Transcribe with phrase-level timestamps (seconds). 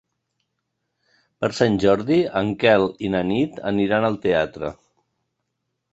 [1.43, 4.77] Per Sant Jordi en Quel i na Nit aniran al teatre.